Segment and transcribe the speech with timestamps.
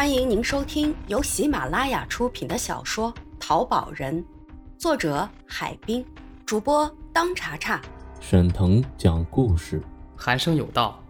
[0.00, 4.18] 欢迎您收听由喜马拉雅出品的小说《淘宝人》，
[4.78, 6.02] 作者海滨，
[6.46, 7.82] 主播当查查，
[8.18, 9.78] 沈腾讲故事，
[10.16, 11.04] 寒生有道，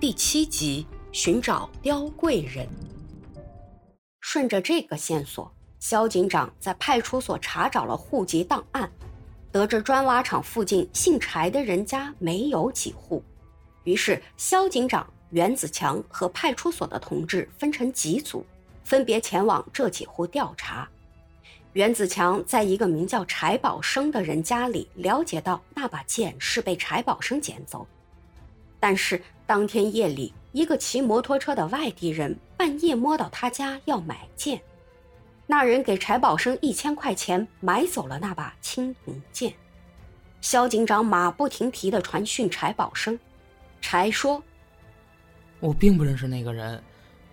[0.00, 2.66] 第七集寻找刁贵人。
[4.20, 8.90] 顺着这个线索，肖警长在派出所查找了户籍档案，
[9.52, 13.22] 得知砖瓦厂附近姓柴的人家没有几户，
[13.84, 15.06] 于是肖警长。
[15.30, 18.44] 袁子强和派出所的同志分成几组，
[18.84, 20.88] 分别前往这几户调查。
[21.74, 27.86] 袁子强在一个名叫柴宝生的人家里了解到，那把剑是被柴宝生捡走。
[28.80, 34.60] 但是当天夜里，一个骑摩托车的外地人半夜摸到他家要买剑，
[35.46, 39.52] 那人给柴宝生一千块钱买走了那把青铜剑。
[40.40, 43.18] 肖警长马不停蹄地传讯柴宝生，
[43.82, 44.42] 柴说。
[45.60, 46.82] 我并不认识那个人，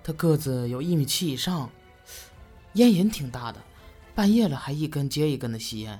[0.03, 1.69] 他个子有一米七以上，
[2.73, 3.61] 烟瘾挺大的，
[4.15, 5.99] 半夜了还一根接一根的吸烟，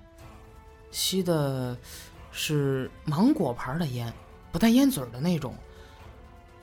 [0.89, 1.77] 吸的
[2.31, 4.11] 是芒果牌的烟，
[4.51, 5.55] 不带烟嘴的那种。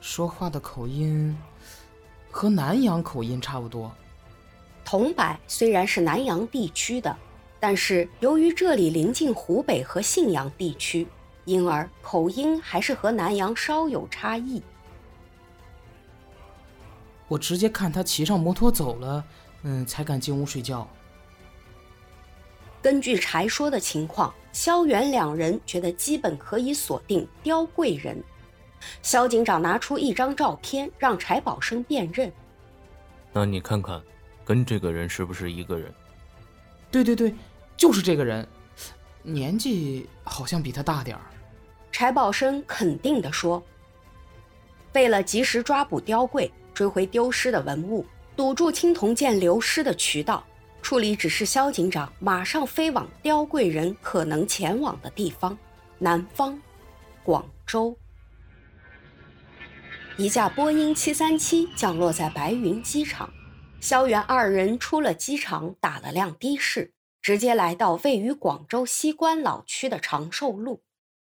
[0.01, 1.33] 说话的口音
[2.29, 3.89] 和南阳口音差不多。
[4.83, 7.15] 桐柏虽然是南阳地区的，
[7.57, 11.07] 但是由于这里临近湖北和信阳地区，
[11.45, 14.61] 因而口音还是和南阳稍有差异。
[17.27, 19.23] 我直接看他骑上摩托走了，
[19.63, 20.87] 嗯，才敢进屋睡觉。
[22.81, 28.21] 根据柴说的情况，萧元两人觉得基本可以锁定刁贵人。
[29.01, 32.31] 萧警长拿出一张照片，让柴宝生辨认。
[33.31, 34.01] 那你看看，
[34.43, 35.93] 跟这个人是不是一个人？
[36.91, 37.33] 对对对，
[37.77, 38.45] 就是这个人，
[39.21, 41.23] 年纪好像比他大点儿。
[41.91, 43.63] 柴宝生肯定地说
[44.93, 48.03] ：“为了及时抓捕刁贵。”追回丢失的文物，
[48.35, 50.43] 堵住青铜剑流失的渠道，
[50.81, 55.55] 处理指示萧警长马上飞往刁贵人可能前往的地方——
[55.99, 56.59] 南方，
[57.23, 57.95] 广州。
[60.17, 63.31] 一架波音七三七降落在白云机场，
[63.79, 70.81] 萧元二人出了机场，打了辆的士，直接来到位于广州西关老区的长寿路，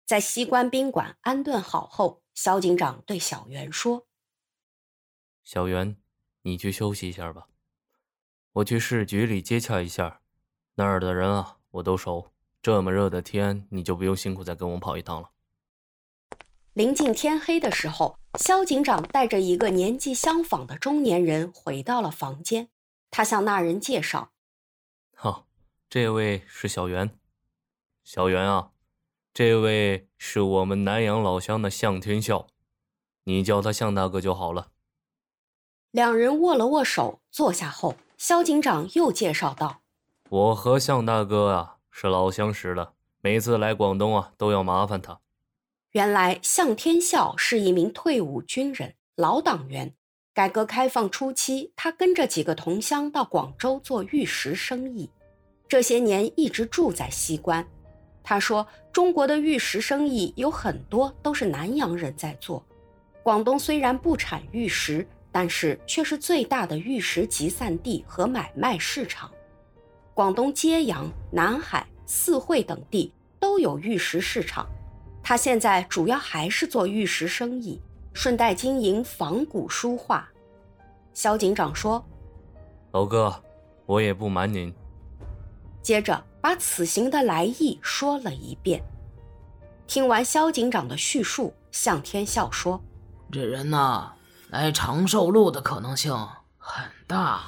[0.05, 4.07] 在西关宾馆安顿好后，萧警长对小袁说。
[5.43, 5.97] 小袁，
[6.41, 7.47] 你去休息一下吧，
[8.53, 10.21] 我去市局里接洽一下，
[10.75, 12.31] 那儿的人啊，我都熟。
[12.61, 15.31] 这么热的天，你就不用辛苦再跟我跑一趟了。
[16.73, 22.69] 临近天黑的时候，肖警长带着一个年纪相仿的中年人回到了房间，
[23.11, 24.31] 他向那人介绍
[25.13, 25.47] ：“好，
[25.89, 27.15] 这位是小袁，
[28.03, 28.71] 小袁啊，
[29.33, 32.47] 这位是我们南阳老乡的向天笑，
[33.23, 34.67] 你叫他向大哥就好了。”
[35.89, 39.81] 两人握了握手，坐下后，肖警长又介绍道
[40.29, 45.19] ：“我和向大哥啊是老相识了，每次来广东啊都要麻烦他。”
[45.93, 49.95] 原来向天笑是一名退伍军人，老党员。
[50.33, 55.07] 改革开放初期，他跟着几个同乡到广州做玉石生意，
[55.67, 57.67] 这些年一直住在西关。
[58.23, 62.65] 他说：“中国的玉石生意有很多都是南洋人在做，
[63.21, 69.31] 广东虽然不产玉石。”但是却是最大的玉石集散地和买卖市场，
[70.13, 74.69] 广东揭阳、南海、四会等地都有玉石市场。
[75.23, 77.81] 他现在主要还是做玉石生意，
[78.13, 80.29] 顺带经营仿古书画。
[81.15, 82.05] 肖警长说
[82.93, 83.33] ：“老哥，
[83.87, 84.71] 我也不瞒您。”
[85.81, 88.83] 接着把此行的来意说了一遍。
[89.87, 92.81] 听完肖警长的叙述，向天笑说
[93.31, 94.11] ：“这人呐。”
[94.51, 96.13] 来长寿路的可能性
[96.57, 97.43] 很大，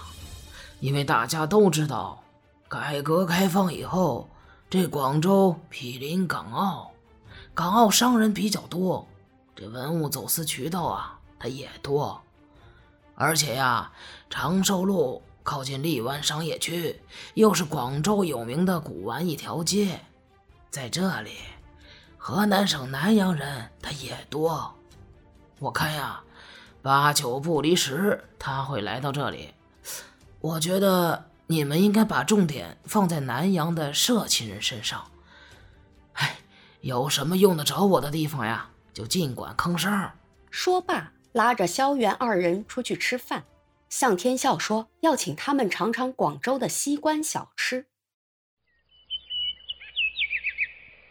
[0.79, 2.23] 因为大家都知道，
[2.69, 4.29] 改革开放以后，
[4.69, 6.89] 这广州毗邻港澳，
[7.53, 9.05] 港澳商人比较多，
[9.53, 12.19] 这文物走私渠道啊，它也多。
[13.14, 13.91] 而且呀，
[14.29, 16.99] 长寿路靠近荔湾商业区，
[17.35, 20.01] 又是广州有名的古玩一条街，
[20.71, 21.37] 在这里，
[22.17, 24.75] 河南省南阳人他也多。
[25.59, 26.21] 我看呀。
[26.81, 29.55] 八九不离十，他会来到这里。
[30.39, 35.03] 我觉得你们应该把重点放在南阳的社亲人身上。
[36.13, 36.37] 哎，
[36.81, 40.11] 有什么用得着我的地方呀，就尽管吭声。
[40.51, 43.43] 说罢，拉着萧元二人出去吃饭。
[43.97, 47.85] 向天笑说要请他们尝尝广州的西关小吃。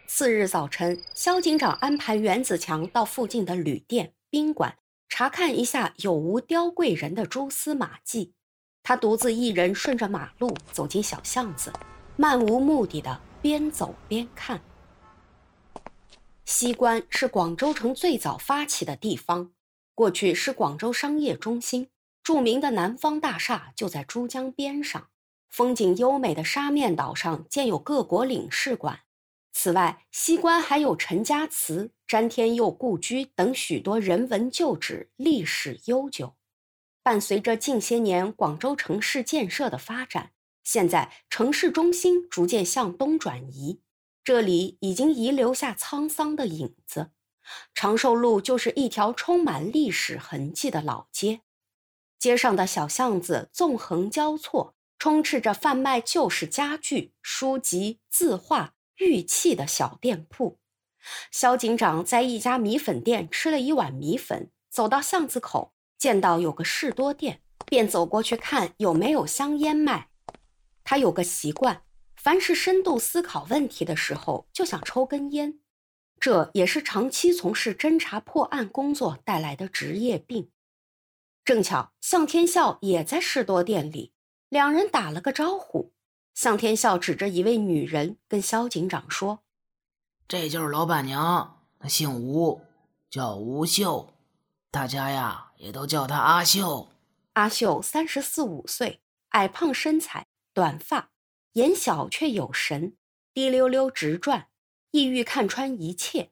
[0.06, 4.76] 次日早晨，萧警长安排袁子强到附近的旅店、宾馆。
[5.08, 8.34] 查看一下有无刁贵人的蛛丝马迹。
[8.82, 11.72] 他独自一人顺着马路走进小巷子，
[12.18, 14.60] 漫无目的的边走边看。
[16.44, 19.52] 西关是广州城最早发起的地方，
[19.94, 21.88] 过去是广州商业中心，
[22.24, 25.10] 著名的南方大厦就在珠江边上，
[25.50, 29.00] 风景优美的沙面岛上建有各国领事馆。
[29.52, 36.34] 此外，西关还有陈家祠、詹天佑故居等许多人文旧址，历史悠久。
[37.02, 40.32] 伴随着近些年广州城市建设的发展，
[40.64, 43.82] 现在城市中心逐渐向东转移，
[44.24, 47.10] 这里已经遗留下沧桑的影子。
[47.74, 51.42] 长寿路就是一条充满历史痕迹的老街，
[52.24, 60.58] 街上的小巷子纵横交错，充斥着贩卖旧式家具、书籍、字画、玉器的小店铺。
[61.30, 65.74] 肖警长在一家米粉店吃了一碗米粉，走到巷子口。
[65.98, 70.08] 见到有个士多店，便走过去看有没有香烟卖。
[70.82, 71.82] 他有个习惯，
[72.16, 75.58] 凡是深度思考问题的时候，就想抽根烟。
[76.18, 80.48] 这也是长期从事侦查破案工作带来的职业病。
[81.44, 84.14] 正巧向天笑也在士多店里，
[84.48, 85.92] 两人打了个招呼。
[86.34, 89.44] 向天笑指着一位女人跟肖警长说
[90.26, 92.62] ：“这就是老板娘，她姓吴，
[93.10, 94.14] 叫吴秀。”
[94.72, 96.88] 大家呀，也都叫她阿秀。
[97.34, 101.10] 阿秀三十四五岁，矮胖身材，短发，
[101.52, 102.96] 眼小却有神，
[103.34, 104.48] 滴溜溜直转，
[104.92, 106.30] 意欲看穿一切。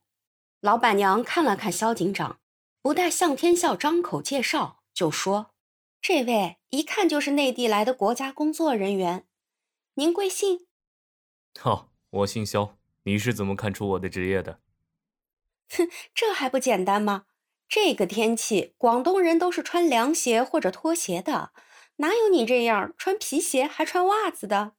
[0.61, 2.41] 老板娘看了看肖警长，
[2.81, 5.55] 不待向天笑张口介绍，就说
[6.01, 9.27] ：“这位一看就是内地来的国家工作人员，
[9.95, 10.67] 您贵姓
[11.63, 12.79] ？”“哦，我姓肖。
[13.05, 14.61] 你是怎么看出我的职业的
[15.71, 17.27] ？”“哼，这还不简单吗？”
[17.69, 21.53] 这个天气，广东人都是穿凉鞋或者拖鞋的，
[21.97, 24.75] 哪有你这样穿皮鞋还穿袜子的？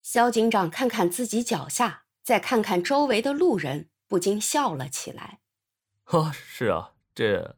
[0.00, 5.40] 肖警长看看自己脚下，再看看周围的路人，不禁笑了起来。
[6.04, 7.56] 哈，是啊，这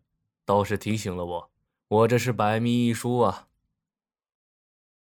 [0.52, 1.50] 倒是提醒了我，
[1.88, 3.48] 我这是百密一疏啊。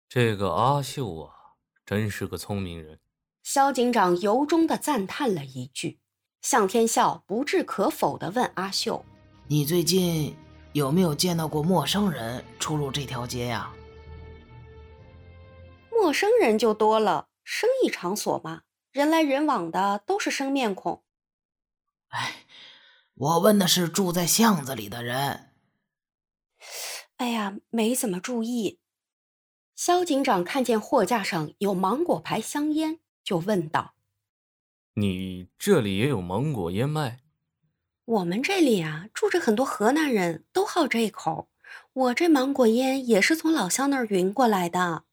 [0.07, 2.99] 这个阿秀啊，真是个聪明人。
[3.41, 5.99] 肖警长由衷的赞叹了一句。
[6.43, 9.03] 向天笑不置可否的问阿秀。
[9.47, 10.35] 你最近
[10.73, 13.73] 有没有见到过陌生人出入这条街呀？
[15.89, 18.61] 陌生人就多了，生意场所嘛，
[18.91, 21.03] 人来人往的都是生面孔。
[22.09, 22.45] 哎，
[23.21, 25.51] 我问的是住在巷子里的人。
[27.17, 28.79] 哎呀，没怎么注意。
[29.75, 33.93] 肖警长看见货架上有芒果牌香烟，就问道
[34.95, 37.19] ：“你这里也有芒果烟卖？”
[38.05, 41.47] 我们这里啊，住着很多河南人，都好这一口。
[41.93, 45.03] 我这芒果烟也是从老乡那儿运过来的。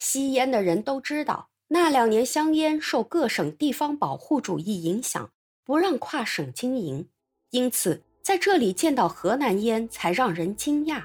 [0.00, 5.32] 吸烟的人都知道，那两年香烟受各省地方保护主义影响，
[5.62, 7.08] 不让跨省经营，
[7.52, 11.02] 因此在这里见到河南烟才让人惊讶。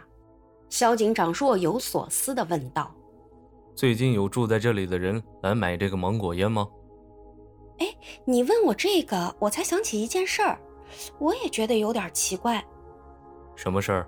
[0.70, 2.90] 肖警长若有所思地问道
[3.76, 6.66] ：“最近有住在这里的人来买这个芒果烟吗？”
[7.80, 10.58] 哎，你问我这个，我才想起一件事儿。
[11.20, 12.66] 我也觉得有点奇怪，
[13.58, 14.08] 什么事儿？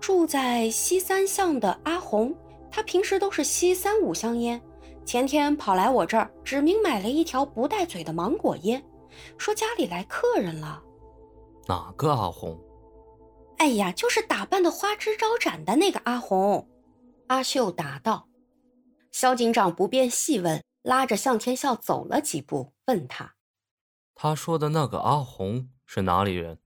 [0.00, 2.34] 住在西三巷的阿红，
[2.68, 4.60] 她平时都是吸三五香烟，
[5.04, 8.82] 前天跑来我这儿，指明买了一条不带嘴的芒果烟，
[9.36, 10.82] 说家里来客人了。
[11.68, 12.58] 哪个阿红？
[13.58, 16.66] 哎呀，就是打扮的花枝招展的那个阿红。
[17.26, 18.26] 阿秀答道。
[19.12, 23.34] 肖警长不便细问，拉着向天笑走了几步，问他。
[24.14, 26.58] 他说的那个阿红是哪里人？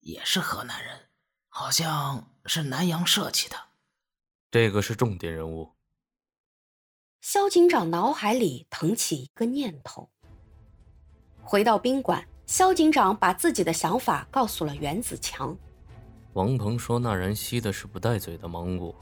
[0.00, 1.08] 也是河南人，
[1.48, 3.56] 好像是南阳社起的。
[4.52, 5.72] 这个是重点人物。
[7.20, 10.10] 肖警长脑海里腾起一个念头。
[11.42, 15.56] 回到宾馆，肖警长把自己的想法告诉了袁子强。
[16.32, 18.92] 王鹏说那人吸的是不带嘴的芒果。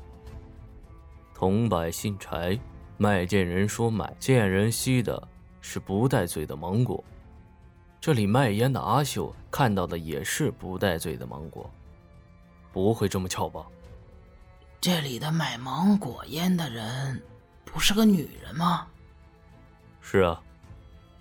[1.35, 2.61] 桐柏姓柴，
[2.99, 5.27] 卖贱人说买贱人吸的
[5.63, 7.03] 是不带嘴的芒果。
[7.99, 11.71] 这里卖烟的阿秀看到的也是不带嘴的芒果，
[12.71, 13.65] 不会这么巧吧？
[14.79, 17.19] 这里的买芒果烟的人
[17.65, 18.87] 不是个女人吗？
[20.03, 20.39] 是啊，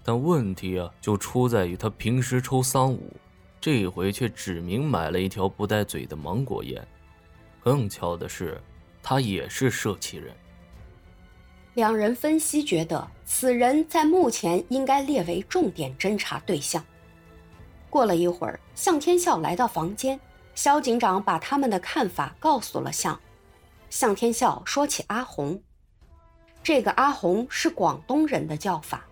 [0.07, 3.11] 但问题啊就出在于他平时抽三五，
[3.59, 6.81] 这回却指明买了一条不带嘴的芒果烟。
[7.59, 8.57] 更巧的是，
[9.03, 10.33] 他也是社企人。
[11.73, 16.81] 两人分析觉得，此人在目前应该列为重点侦查对象。
[17.89, 20.17] 过了一会儿，向天笑来到房间，
[20.55, 23.19] 萧警长把他们的看法告诉了向。
[23.89, 25.61] 向天笑说起阿红，
[26.63, 29.05] 这个阿红是广东人的叫法，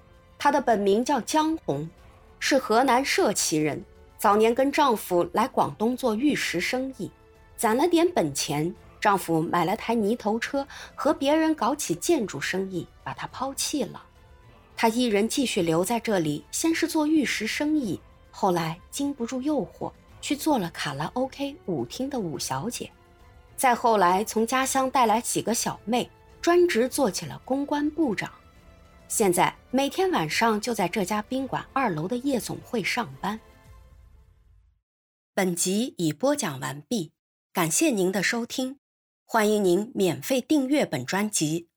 [0.45, 1.89] 她的本名叫江红，
[2.37, 3.83] 是河南社旗人。
[4.15, 7.09] 早年跟丈夫来广东做玉石生意，
[7.57, 8.71] 攒了点本钱，
[9.01, 14.03] 丈夫买了台泥头车，和别人搞起建筑生意，把她抛弃了。
[14.77, 17.99] 她一人继续留在这里，先是做玉石生意，
[18.29, 22.91] 后来经不住诱惑，去做了卡拉 OK 舞厅的舞小姐。
[23.57, 26.07] 再后来，从家乡带来几个小妹，
[26.39, 28.29] 专职做起了公关部长。
[29.07, 33.39] 现在每天晚上就在这家宾馆二楼的夜总会上班。
[35.33, 37.11] 本集已播讲完毕，
[37.53, 38.79] 感谢您的收听，
[39.23, 41.69] 欢迎您免费订阅本专辑。